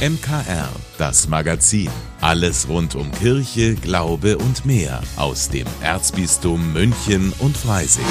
[0.00, 1.90] MKR, das Magazin.
[2.22, 8.06] Alles rund um Kirche, Glaube und mehr aus dem Erzbistum München und Freising.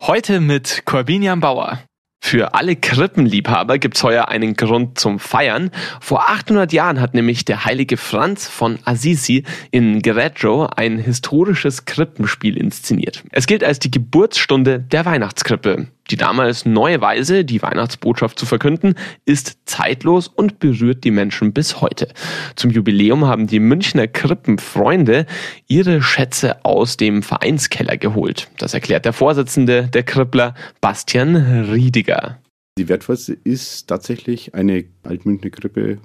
[0.00, 1.80] Heute mit Corbinian Bauer.
[2.24, 5.72] Für alle Krippenliebhaber gibt's heuer einen Grund zum Feiern.
[6.00, 12.56] Vor 800 Jahren hat nämlich der heilige Franz von Assisi in Greggio ein historisches Krippenspiel
[12.56, 13.24] inszeniert.
[13.32, 15.88] Es gilt als die Geburtsstunde der Weihnachtskrippe.
[16.10, 21.80] Die damals neue Weise, die Weihnachtsbotschaft zu verkünden, ist zeitlos und berührt die Menschen bis
[21.80, 22.08] heute.
[22.56, 25.26] Zum Jubiläum haben die Münchner Krippenfreunde
[25.68, 28.48] ihre Schätze aus dem Vereinskeller geholt.
[28.58, 32.38] Das erklärt der Vorsitzende der Krippler, Bastian Riediger.
[32.78, 35.98] Die wertvollste ist tatsächlich eine Altmünchner Krippe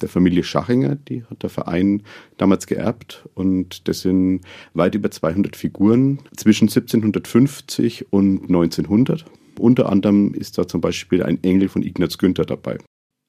[0.00, 2.02] der Familie Schachinger, die hat der Verein
[2.36, 4.40] damals geerbt und das sind
[4.74, 9.24] weit über 200 Figuren zwischen 1750 und 1900.
[9.60, 12.78] Unter anderem ist da zum Beispiel ein Engel von Ignaz Günther dabei.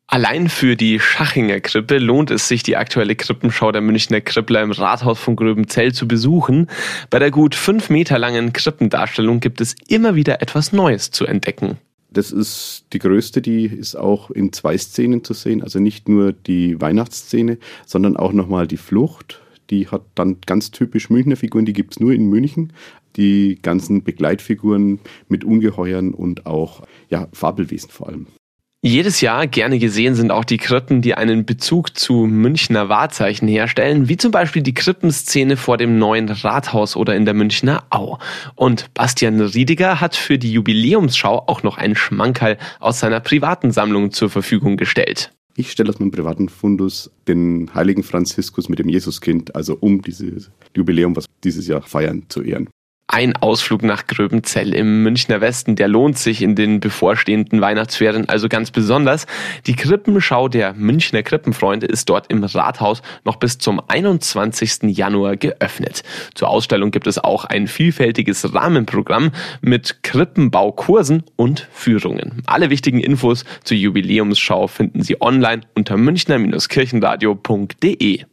[0.08, 4.72] Allein für die Schachinger Krippe lohnt es sich, die aktuelle Krippenschau der Münchner Krippler im
[4.72, 6.68] Rathaus von Gröbenzell zu besuchen.
[7.10, 11.78] Bei der gut fünf Meter langen Krippendarstellung gibt es immer wieder etwas Neues zu entdecken.
[12.10, 15.64] Das ist die größte, die ist auch in zwei Szenen zu sehen.
[15.64, 19.40] Also nicht nur die Weihnachtsszene, sondern auch nochmal die Flucht.
[19.72, 22.74] Die hat dann ganz typisch Münchner Figuren, die gibt es nur in München
[23.18, 28.28] die ganzen Begleitfiguren mit Ungeheuern und auch ja, Fabelwesen vor allem.
[28.84, 34.10] Jedes Jahr gerne gesehen sind auch die Krippen, die einen Bezug zu Münchner Wahrzeichen herstellen,
[34.10, 38.18] wie zum Beispiel die Krippenszene vor dem neuen Rathaus oder in der Münchner Au.
[38.56, 44.12] Und Bastian Riediger hat für die Jubiläumsschau auch noch einen Schmankerl aus seiner privaten Sammlung
[44.12, 45.32] zur Verfügung gestellt.
[45.56, 50.50] Ich stelle aus meinem privaten Fundus den heiligen Franziskus mit dem Jesuskind, also um dieses
[50.76, 52.70] Jubiläum, was dieses Jahr feiern, zu ehren.
[53.14, 58.48] Ein Ausflug nach Gröbenzell im Münchner Westen, der lohnt sich in den bevorstehenden Weihnachtsferien also
[58.48, 59.28] ganz besonders.
[59.68, 64.98] Die Krippenschau der Münchner Krippenfreunde ist dort im Rathaus noch bis zum 21.
[64.98, 66.04] Januar geöffnet.
[66.36, 72.44] Zur Ausstellung gibt es auch ein vielfältiges Rahmenprogramm mit Krippenbaukursen und Führungen.
[72.46, 78.24] Alle wichtigen Infos zur Jubiläumsschau finden Sie online unter münchner-kirchenradio.de.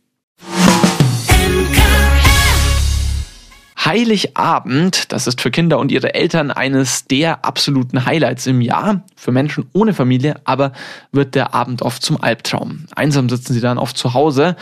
[3.85, 9.03] Heiligabend, das ist für Kinder und ihre Eltern eines der absoluten Highlights im Jahr.
[9.15, 10.73] Für Menschen ohne Familie aber
[11.13, 12.87] wird der Abend oft zum Albtraum.
[12.97, 14.57] Einsam sitzen sie dann oft zu Hause.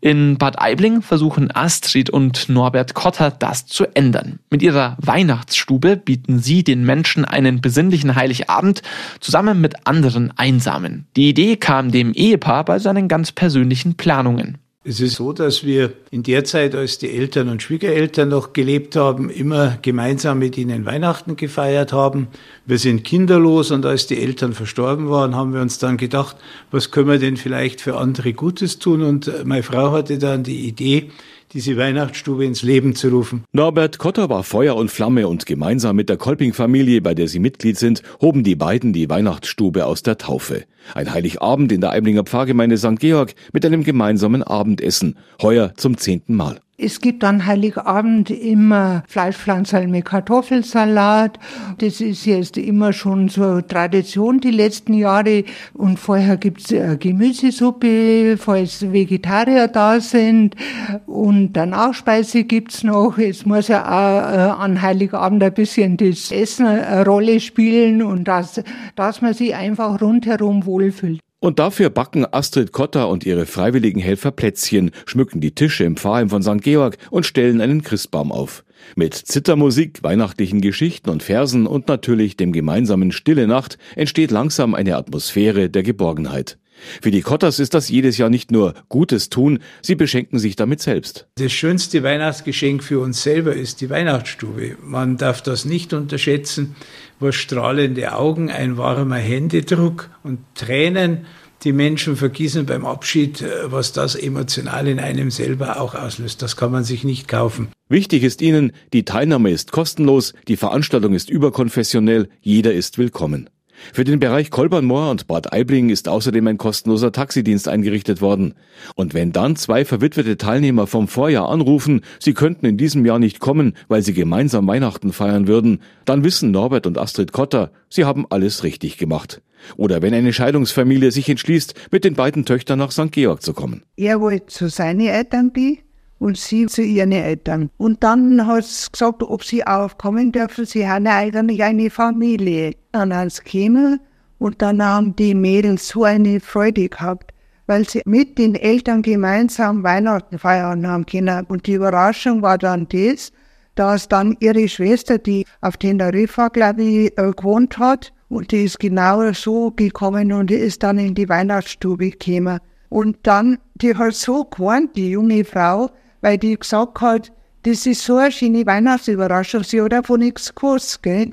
[0.00, 4.38] In Bad Aibling versuchen Astrid und Norbert Kotter das zu ändern.
[4.50, 8.82] Mit ihrer Weihnachtsstube bieten sie den Menschen einen besinnlichen Heiligabend
[9.18, 11.06] zusammen mit anderen Einsamen.
[11.16, 14.58] Die Idee kam dem Ehepaar bei seinen ganz persönlichen Planungen.
[14.82, 18.96] Es ist so, dass wir in der Zeit, als die Eltern und Schwiegereltern noch gelebt
[18.96, 22.28] haben, immer gemeinsam mit ihnen Weihnachten gefeiert haben.
[22.64, 26.36] Wir sind kinderlos und als die Eltern verstorben waren, haben wir uns dann gedacht,
[26.70, 29.02] was können wir denn vielleicht für andere Gutes tun?
[29.02, 31.10] Und meine Frau hatte dann die Idee,
[31.52, 33.44] diese Weihnachtsstube ins Leben zu rufen.
[33.52, 37.78] Norbert Kotter war Feuer und Flamme und gemeinsam mit der Kolping-Familie, bei der sie Mitglied
[37.78, 40.64] sind, hoben die beiden die Weihnachtsstube aus der Taufe.
[40.94, 42.98] Ein Heiligabend in der Eiblinger Pfarrgemeinde St.
[42.98, 46.60] Georg mit einem gemeinsamen Abendessen, heuer zum zehnten Mal.
[46.82, 51.38] Es gibt an Heiligabend immer Fleischpflanzerl mit Kartoffelsalat.
[51.76, 55.44] Das ist jetzt immer schon so Tradition die letzten Jahre.
[55.74, 60.56] Und vorher gibt's Gemüsesuppe, falls Vegetarier da sind.
[61.04, 63.18] Und dann Nachspeise gibt's noch.
[63.18, 68.24] Es muss ja auch äh, an Heiligabend ein bisschen das Essen eine Rolle spielen und
[68.24, 68.62] dass,
[68.96, 71.20] dass man sich einfach rundherum wohlfühlt.
[71.42, 76.28] Und dafür backen Astrid Kotter und ihre freiwilligen Helfer Plätzchen, schmücken die Tische im Pfarrheim
[76.28, 76.60] von St.
[76.60, 78.62] Georg und stellen einen Christbaum auf.
[78.94, 84.96] Mit Zittermusik, weihnachtlichen Geschichten und Versen und natürlich dem gemeinsamen Stille Nacht entsteht langsam eine
[84.96, 86.58] Atmosphäre der Geborgenheit.
[87.02, 90.80] Für die Kotters ist das jedes Jahr nicht nur Gutes tun, sie beschenken sich damit
[90.80, 91.26] selbst.
[91.36, 94.76] Das schönste Weihnachtsgeschenk für uns selber ist die Weihnachtsstube.
[94.82, 96.74] Man darf das nicht unterschätzen,
[97.18, 101.26] was strahlende Augen, ein warmer Händedruck und Tränen
[101.64, 106.42] die Menschen vergießen beim Abschied, was das emotional in einem selber auch auslöst.
[106.42, 107.68] Das kann man sich nicht kaufen.
[107.88, 113.50] Wichtig ist Ihnen, die Teilnahme ist kostenlos, die Veranstaltung ist überkonfessionell, jeder ist willkommen.
[113.92, 118.54] Für den Bereich Kolbernmoor und Bad Aibling ist außerdem ein kostenloser Taxidienst eingerichtet worden.
[118.94, 123.40] Und wenn dann zwei verwitwete Teilnehmer vom Vorjahr anrufen, sie könnten in diesem Jahr nicht
[123.40, 128.26] kommen, weil sie gemeinsam Weihnachten feiern würden, dann wissen Norbert und Astrid Kotter, sie haben
[128.30, 129.42] alles richtig gemacht.
[129.76, 133.12] Oder wenn eine Scheidungsfamilie sich entschließt, mit den beiden Töchtern nach St.
[133.12, 133.82] Georg zu kommen.
[133.96, 135.78] Er wollte zu seinen Eltern gehen
[136.20, 137.70] und sie zu ihren Eltern.
[137.78, 140.66] Und dann hat sie gesagt, ob sie aufkommen dürfen.
[140.66, 142.74] Sie haben eigentlich eine Familie.
[142.92, 144.00] Dann haben sie gekommen
[144.38, 147.32] Und dann haben die Mädels so eine Freude gehabt,
[147.66, 151.46] weil sie mit den Eltern gemeinsam Weihnachten feiern haben können.
[151.46, 153.32] Und die Überraschung war dann das,
[153.74, 158.78] dass dann ihre Schwester, die auf Teneriffa, glaube ich, äh, gewohnt hat, und die ist
[158.78, 162.60] genau so gekommen und die ist dann in die Weihnachtsstube gekommen.
[162.88, 165.90] Und dann, die hat so gewarnt, die junge Frau,
[166.20, 167.32] weil die gesagt hat,
[167.62, 171.32] das ist so eine schöne Weihnachtsüberraschung, sie hat davon nichts gewusst, gell.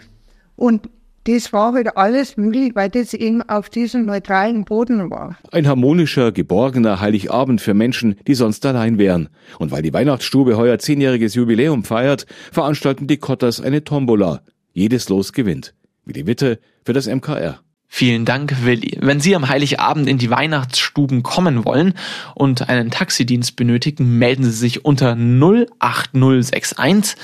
[0.56, 0.90] Und
[1.28, 5.38] das war halt alles möglich, weil das eben auf diesem neutralen Boden war.
[5.52, 9.28] Ein harmonischer, geborgener Heiligabend für Menschen, die sonst allein wären.
[9.60, 14.42] Und weil die Weihnachtsstube heuer zehnjähriges Jubiläum feiert, veranstalten die Kotters eine Tombola.
[14.72, 15.74] Jedes Los gewinnt.
[16.06, 17.60] Willi Witte für das MKR.
[17.90, 18.98] Vielen Dank, Willi.
[19.02, 21.94] Wenn Sie am Heiligabend in die Weihnachtsstuben kommen wollen
[22.36, 27.16] und einen Taxidienst benötigen, melden Sie sich unter 08061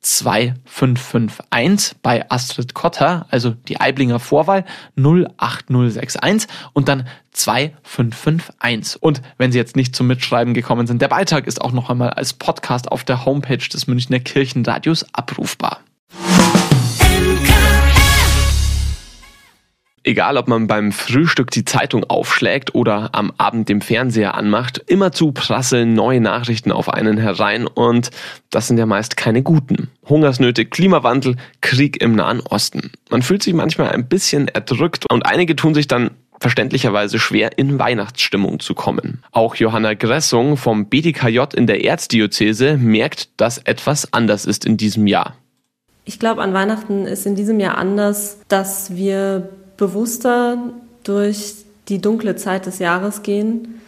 [0.00, 4.64] 2551 bei Astrid Kotter, also die Eiblinger Vorwahl
[4.96, 9.02] 08061 und dann 2551.
[9.02, 12.10] Und wenn Sie jetzt nicht zum Mitschreiben gekommen sind, der Beitrag ist auch noch einmal
[12.10, 15.80] als Podcast auf der Homepage des Münchner Kirchenradios abrufbar.
[20.06, 25.32] Egal ob man beim Frühstück die Zeitung aufschlägt oder am Abend den Fernseher anmacht, immerzu
[25.32, 28.10] prasseln neue Nachrichten auf einen herein und
[28.50, 29.90] das sind ja meist keine guten.
[30.08, 32.92] Hungersnöte, Klimawandel, Krieg im Nahen Osten.
[33.10, 37.78] Man fühlt sich manchmal ein bisschen erdrückt und einige tun sich dann verständlicherweise schwer, in
[37.78, 39.22] Weihnachtsstimmung zu kommen.
[39.32, 45.06] Auch Johanna Gressung vom BDKJ in der Erzdiözese merkt, dass etwas anders ist in diesem
[45.06, 45.34] Jahr.
[46.04, 50.58] Ich glaube, an Weihnachten ist in diesem Jahr anders, dass wir bewusster
[51.04, 51.54] durch
[51.88, 53.80] die dunkle Zeit des Jahres gehen,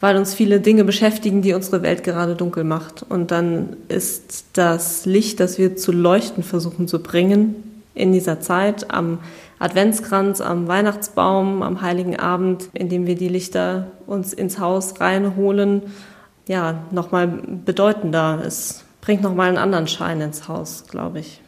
[0.00, 3.04] weil uns viele Dinge beschäftigen, die unsere Welt gerade dunkel macht.
[3.08, 7.54] Und dann ist das Licht, das wir zu leuchten versuchen zu bringen
[7.94, 9.18] in dieser Zeit am
[9.58, 15.82] Adventskranz, am Weihnachtsbaum, am Heiligen Abend, indem wir die Lichter uns ins Haus reinholen,
[16.48, 17.28] ja, nochmal
[17.64, 18.42] bedeutender.
[18.44, 21.40] Es bringt nochmal einen anderen Schein ins Haus, glaube ich.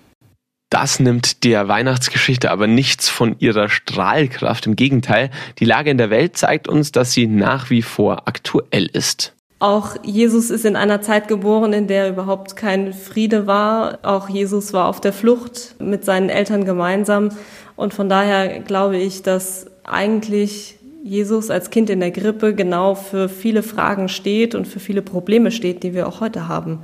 [0.75, 4.67] Das nimmt der Weihnachtsgeschichte aber nichts von ihrer Strahlkraft.
[4.67, 5.31] Im Gegenteil,
[5.61, 9.35] die Lage in der Welt zeigt uns, dass sie nach wie vor aktuell ist.
[9.61, 14.01] Auch Jesus ist in einer Zeit geboren, in der überhaupt kein Friede war.
[14.03, 17.29] Auch Jesus war auf der Flucht mit seinen Eltern gemeinsam.
[17.77, 20.75] Und von daher glaube ich, dass eigentlich
[21.05, 25.53] Jesus als Kind in der Grippe genau für viele Fragen steht und für viele Probleme
[25.53, 26.81] steht, die wir auch heute haben.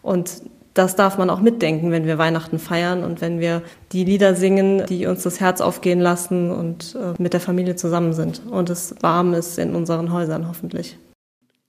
[0.00, 0.30] Und
[0.74, 4.84] das darf man auch mitdenken, wenn wir Weihnachten feiern und wenn wir die Lieder singen,
[4.88, 8.94] die uns das Herz aufgehen lassen und äh, mit der Familie zusammen sind und es
[9.00, 10.98] warm ist in unseren Häusern hoffentlich.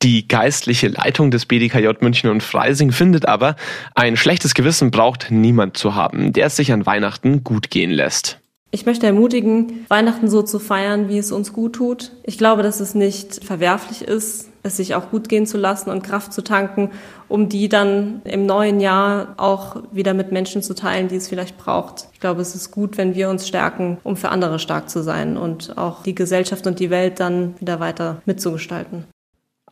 [0.01, 3.55] Die geistliche Leitung des BDKJ München und Freising findet aber,
[3.95, 8.39] ein schlechtes Gewissen braucht niemand zu haben, der es sich an Weihnachten gut gehen lässt.
[8.71, 12.11] Ich möchte ermutigen, Weihnachten so zu feiern, wie es uns gut tut.
[12.23, 16.03] Ich glaube, dass es nicht verwerflich ist, es sich auch gut gehen zu lassen und
[16.03, 16.89] Kraft zu tanken,
[17.27, 21.57] um die dann im neuen Jahr auch wieder mit Menschen zu teilen, die es vielleicht
[21.57, 22.07] braucht.
[22.13, 25.37] Ich glaube, es ist gut, wenn wir uns stärken, um für andere stark zu sein
[25.37, 29.05] und auch die Gesellschaft und die Welt dann wieder weiter mitzugestalten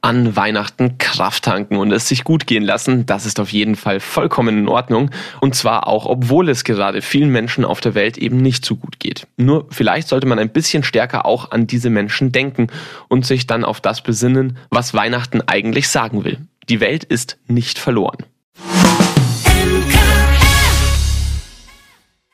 [0.01, 3.99] an Weihnachten Kraft tanken und es sich gut gehen lassen, das ist auf jeden Fall
[3.99, 5.11] vollkommen in Ordnung.
[5.41, 8.99] Und zwar auch, obwohl es gerade vielen Menschen auf der Welt eben nicht so gut
[8.99, 9.27] geht.
[9.37, 12.67] Nur vielleicht sollte man ein bisschen stärker auch an diese Menschen denken
[13.09, 16.39] und sich dann auf das besinnen, was Weihnachten eigentlich sagen will.
[16.67, 18.25] Die Welt ist nicht verloren.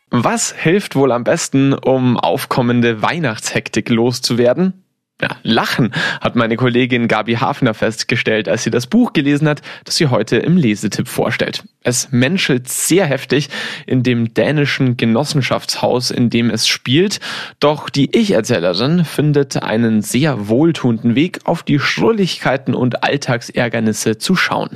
[0.09, 4.85] Was hilft wohl am besten, um aufkommende Weihnachtshektik loszuwerden?
[5.21, 9.95] Ja, Lachen, hat meine Kollegin Gabi Hafner festgestellt, als sie das Buch gelesen hat, das
[9.95, 11.63] sie heute im Lesetipp vorstellt.
[11.81, 13.49] Es menschelt sehr heftig
[13.85, 17.19] in dem dänischen Genossenschaftshaus, in dem es spielt,
[17.59, 24.69] doch die Ich-Erzählerin findet einen sehr wohltuenden Weg, auf die Schrulligkeiten und Alltagsärgernisse zu schauen.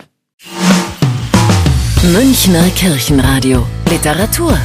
[2.13, 4.57] Münchner Kirchenradio Literatur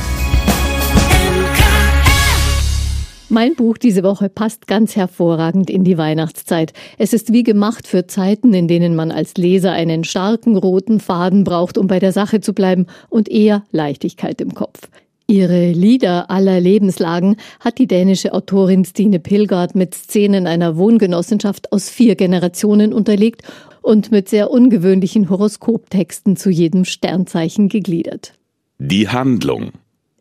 [3.28, 6.72] Mein Buch diese Woche passt ganz hervorragend in die Weihnachtszeit.
[6.96, 11.42] Es ist wie gemacht für Zeiten, in denen man als Leser einen starken roten Faden
[11.42, 14.88] braucht, um bei der Sache zu bleiben und eher Leichtigkeit im Kopf.
[15.26, 21.90] Ihre Lieder aller Lebenslagen hat die dänische Autorin Stine Pilgard mit Szenen einer Wohngenossenschaft aus
[21.90, 23.42] vier Generationen unterlegt
[23.82, 28.34] und mit sehr ungewöhnlichen Horoskoptexten zu jedem Sternzeichen gegliedert.
[28.78, 29.72] Die Handlung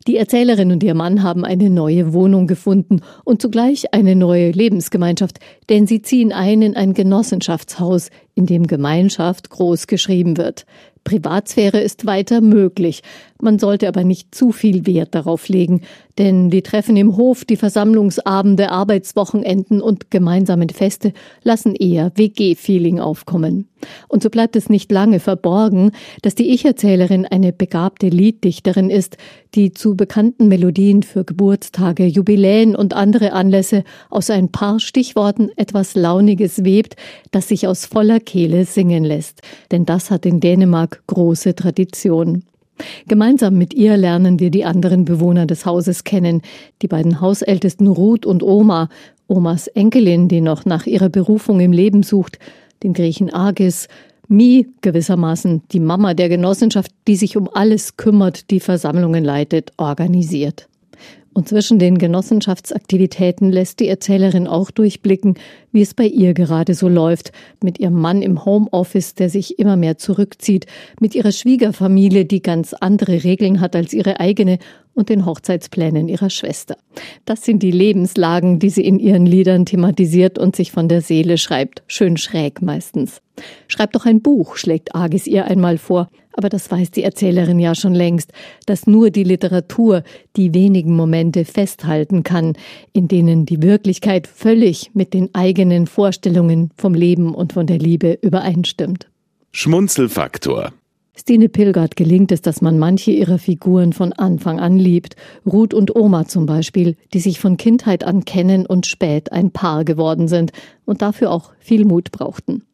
[0.06, 5.38] die Erzählerin und ihr Mann haben eine neue Wohnung gefunden und zugleich eine neue Lebensgemeinschaft,
[5.68, 10.66] denn sie ziehen ein in ein Genossenschaftshaus, in dem Gemeinschaft groß geschrieben wird.
[11.06, 13.02] Privatsphäre ist weiter möglich.
[13.40, 15.82] Man sollte aber nicht zu viel Wert darauf legen,
[16.18, 23.68] Denn die Treffen im Hof, die Versammlungsabende, Arbeitswochenenden und gemeinsamen Feste lassen eher WG-Feeling aufkommen.
[24.08, 25.90] Und so bleibt es nicht lange verborgen,
[26.22, 29.18] dass die Ich-Erzählerin eine begabte Lieddichterin ist,
[29.54, 35.94] die zu bekannten Melodien für Geburtstage, Jubiläen und andere Anlässe aus ein paar Stichworten etwas
[35.94, 36.96] Launiges webt,
[37.30, 39.42] das sich aus voller Kehle singen lässt.
[39.70, 42.44] Denn das hat in Dänemark große Tradition.
[43.08, 46.42] Gemeinsam mit ihr lernen wir die anderen Bewohner des Hauses kennen,
[46.82, 48.88] die beiden Hausältesten Ruth und Oma,
[49.28, 52.38] Omas Enkelin, die noch nach ihrer Berufung im Leben sucht,
[52.82, 53.88] den Griechen Agis,
[54.28, 60.68] Mi gewissermaßen die Mama der Genossenschaft, die sich um alles kümmert, die Versammlungen leitet, organisiert.
[61.36, 65.34] Und zwischen den Genossenschaftsaktivitäten lässt die Erzählerin auch durchblicken,
[65.70, 67.30] wie es bei ihr gerade so läuft,
[67.62, 70.64] mit ihrem Mann im Homeoffice, der sich immer mehr zurückzieht,
[70.98, 74.58] mit ihrer Schwiegerfamilie, die ganz andere Regeln hat als ihre eigene,
[74.96, 76.76] und den Hochzeitsplänen ihrer Schwester.
[77.24, 81.38] Das sind die Lebenslagen, die sie in ihren Liedern thematisiert und sich von der Seele
[81.38, 83.20] schreibt, schön schräg meistens.
[83.68, 86.08] Schreib doch ein Buch, schlägt Agis ihr einmal vor.
[86.32, 88.30] Aber das weiß die Erzählerin ja schon längst,
[88.66, 90.02] dass nur die Literatur
[90.36, 92.54] die wenigen Momente festhalten kann,
[92.92, 98.18] in denen die Wirklichkeit völlig mit den eigenen Vorstellungen vom Leben und von der Liebe
[98.20, 99.08] übereinstimmt.
[99.52, 100.72] Schmunzelfaktor.
[101.18, 105.16] Stine Pilgert gelingt es, dass man manche ihrer Figuren von Anfang an liebt.
[105.46, 109.84] Ruth und Oma zum Beispiel, die sich von Kindheit an kennen und spät ein Paar
[109.84, 110.52] geworden sind
[110.84, 112.64] und dafür auch viel Mut brauchten.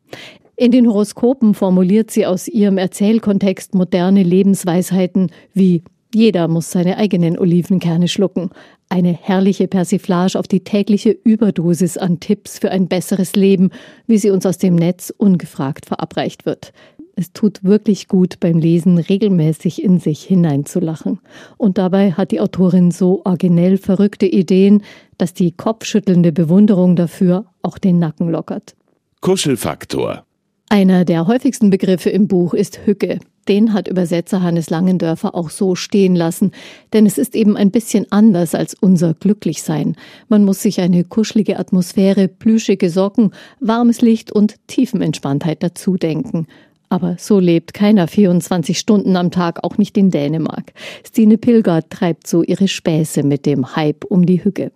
[0.56, 5.82] In den Horoskopen formuliert sie aus ihrem Erzählkontext moderne Lebensweisheiten wie
[6.14, 8.50] jeder muss seine eigenen Olivenkerne schlucken.
[8.90, 13.70] Eine herrliche Persiflage auf die tägliche Überdosis an Tipps für ein besseres Leben,
[14.06, 16.74] wie sie uns aus dem Netz ungefragt verabreicht wird.
[17.14, 21.20] Es tut wirklich gut beim Lesen regelmäßig in sich hineinzulachen.
[21.58, 24.82] Und dabei hat die Autorin so originell verrückte Ideen,
[25.18, 28.74] dass die kopfschüttelnde Bewunderung dafür auch den Nacken lockert.
[29.20, 30.24] Kuschelfaktor.
[30.68, 33.18] Einer der häufigsten Begriffe im Buch ist Hücke.
[33.46, 36.52] Den hat Übersetzer Hannes Langendörfer auch so stehen lassen,
[36.92, 39.96] denn es ist eben ein bisschen anders als unser Glücklichsein.
[40.28, 46.46] Man muss sich eine kuschelige Atmosphäre, plüschige Socken, warmes Licht und Tiefenentspanntheit dazu denken.
[46.92, 50.74] Aber so lebt keiner 24 Stunden am Tag, auch nicht in Dänemark.
[51.06, 54.72] Stine Pilgert treibt so ihre Späße mit dem Hype um die Hücke.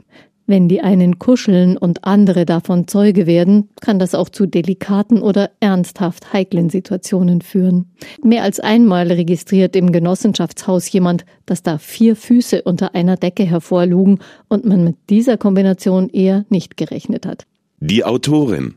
[0.46, 5.50] Wenn die einen kuscheln und andere davon Zeuge werden, kann das auch zu delikaten oder
[5.60, 7.92] ernsthaft heiklen Situationen führen.
[8.24, 14.20] Mehr als einmal registriert im Genossenschaftshaus jemand, dass da vier Füße unter einer Decke hervorlugen
[14.48, 17.44] und man mit dieser Kombination eher nicht gerechnet hat.
[17.80, 18.76] Die Autorin.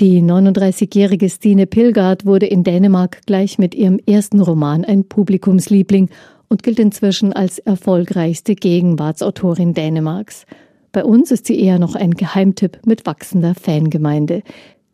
[0.00, 6.08] Die 39-jährige Stine Pilgard wurde in Dänemark gleich mit ihrem ersten Roman ein Publikumsliebling
[6.46, 10.46] und gilt inzwischen als erfolgreichste Gegenwartsautorin Dänemarks.
[10.92, 14.44] Bei uns ist sie eher noch ein Geheimtipp mit wachsender Fangemeinde.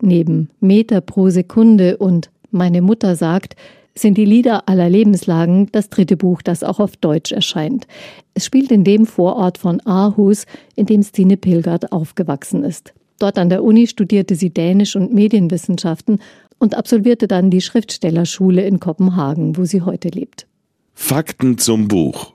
[0.00, 3.56] Neben Meter pro Sekunde und Meine Mutter sagt,
[3.94, 7.87] sind die Lieder aller Lebenslagen das dritte Buch, das auch auf Deutsch erscheint.
[8.32, 10.46] Es spielt in dem Vorort von Aarhus,
[10.76, 12.94] in dem Stine Pilgert aufgewachsen ist.
[13.18, 16.21] Dort an der Uni studierte sie Dänisch und Medienwissenschaften
[16.59, 20.47] und absolvierte dann die Schriftstellerschule in Kopenhagen, wo sie heute lebt.
[20.94, 22.35] Fakten zum Buch.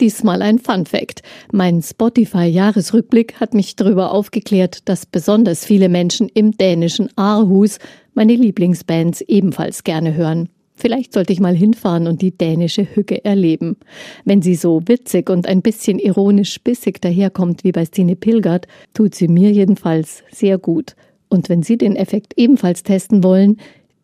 [0.00, 1.22] Diesmal ein Fun Fact.
[1.52, 7.78] Mein Spotify-Jahresrückblick hat mich darüber aufgeklärt, dass besonders viele Menschen im dänischen Aarhus
[8.12, 10.50] meine Lieblingsbands ebenfalls gerne hören.
[10.76, 13.76] Vielleicht sollte ich mal hinfahren und die dänische Hücke erleben.
[14.24, 19.14] Wenn sie so witzig und ein bisschen ironisch bissig daherkommt wie bei Stine Pilgert, tut
[19.14, 20.94] sie mir jedenfalls sehr gut.
[21.28, 23.56] Und wenn Sie den Effekt ebenfalls testen wollen,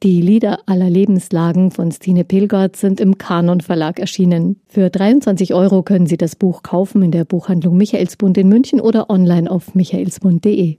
[0.02, 4.60] die Lieder aller Lebenslagen von Stine Pilgert sind im Kanon Verlag erschienen.
[4.66, 9.10] Für 23 Euro können Sie das Buch kaufen in der Buchhandlung Michaelsbund in München oder
[9.10, 10.78] online auf michaelsbund.de.